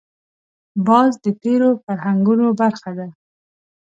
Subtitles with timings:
[0.87, 3.07] باز د تېرو فرهنګونو برخه ده